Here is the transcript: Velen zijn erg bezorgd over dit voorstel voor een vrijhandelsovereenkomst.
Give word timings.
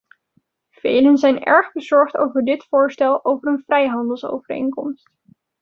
Velen 0.81 1.17
zijn 1.17 1.43
erg 1.43 1.71
bezorgd 1.71 2.17
over 2.17 2.43
dit 2.45 2.65
voorstel 2.69 3.19
voor 3.21 3.41
een 3.45 3.63
vrijhandelsovereenkomst. 3.65 5.09